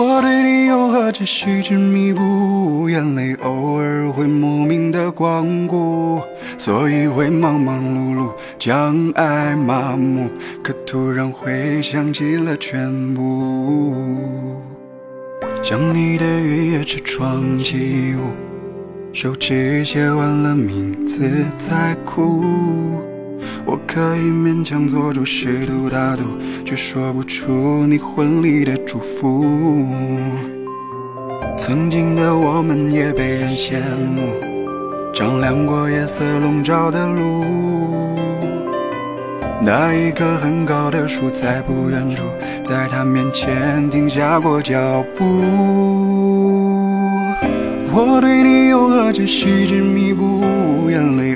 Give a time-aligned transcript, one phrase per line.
[0.00, 6.20] 我对你又何止是执迷不悟，眼泪偶尔会莫名的光顾，
[6.56, 10.30] 所以会忙忙碌碌，将爱麻木，
[10.62, 13.92] 可突然会想起了全部。
[15.64, 18.20] 想你的雨夜车窗起雾，
[19.12, 22.44] 手指写完了名字在哭。
[23.64, 26.24] 我可以勉强做主试图大度，
[26.64, 29.44] 却说不出你婚礼的祝福。
[31.56, 33.74] 曾经的我们也被人羡
[34.14, 34.22] 慕，
[35.12, 37.44] 丈量过夜色笼罩的路。
[39.60, 42.22] 那一棵很高的树在不远处，
[42.64, 45.24] 在他面前停下过脚步。
[47.90, 51.34] 我对你又何止细致弥补，眼泪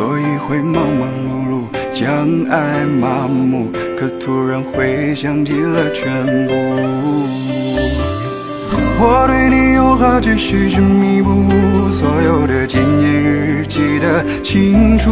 [0.00, 6.54] 所以会忙忙碌碌，将爱麻木，可突然会想起了全部。
[8.98, 15.10] 我对你又何止细致弥补，所有的纪念日记得清楚，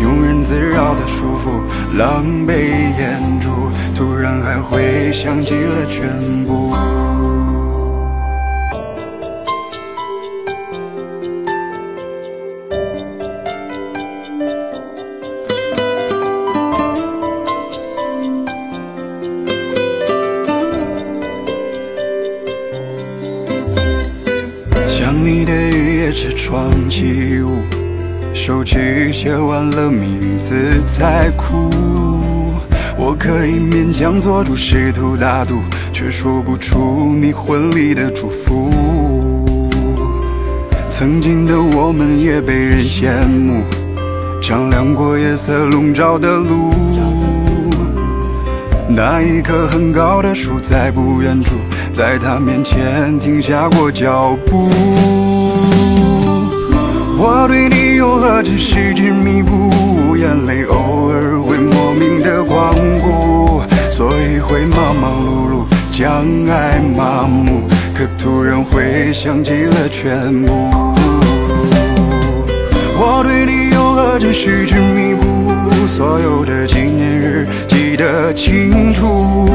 [0.00, 2.52] 庸人自扰的束缚，狼狈
[3.00, 3.50] 掩住，
[3.96, 6.08] 突然还会想起了全
[6.46, 6.72] 部。
[24.98, 27.62] 想你的雨夜车窗起雾，
[28.34, 30.56] 手机写完了名字
[30.88, 31.70] 在哭。
[32.96, 35.60] 我可以勉强做主试图大度，
[35.92, 38.72] 却说不出你婚礼的祝福。
[40.90, 43.62] 曾经的我们也被人羡慕，
[44.42, 46.74] 丈量过夜色笼罩的路。
[48.88, 51.54] 那一棵很高的树在不远处，
[51.98, 54.70] 在他面前停下过脚步。
[57.18, 67.62] 我对你又何止细致弥补，眼泪偶尔会莫名的光顾，所以会忙忙碌碌，将爱麻木，
[67.92, 70.54] 可突然会想起了全部。
[73.00, 75.50] 我对你又何止细致弥补，
[75.88, 79.50] 所有的纪念日记得清楚，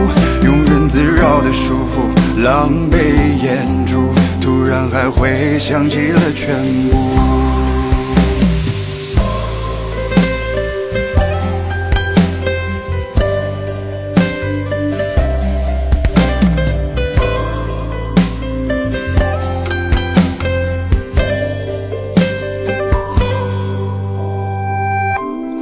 [2.43, 2.97] 狼狈
[3.41, 4.11] 掩住，
[4.41, 6.97] 突然还会想起了全部。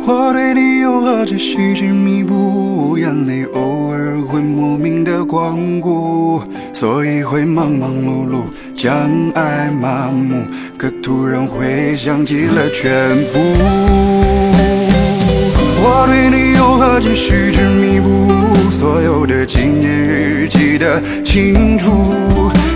[0.04, 6.42] 我对你又何止细致弥补，眼泪偶偶尔会莫名的光顾，
[6.72, 8.44] 所以会忙忙碌碌，
[8.74, 10.46] 将爱麻木，
[10.78, 13.40] 可突然会想起了全部。
[15.84, 18.32] 我对你又何止细致弥补，
[18.72, 21.92] 所有的纪念日记得清楚，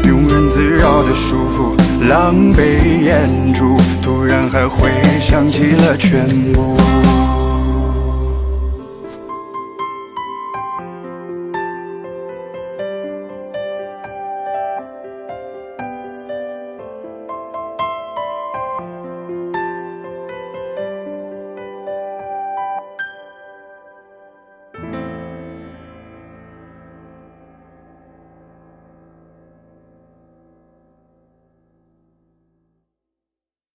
[0.04, 2.60] 庸人自扰的束缚，狼狈
[3.06, 4.90] 掩住，突然还会
[5.22, 6.76] 想起了全部。